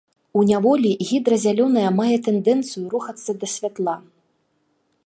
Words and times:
У 0.39 0.45
няволі 0.51 0.91
гідра 1.09 1.37
зялёная 1.43 1.89
мае 1.99 2.17
тэндэнцыю 2.29 2.85
рухацца 2.95 3.31
да 3.45 3.53
святла. 3.59 3.97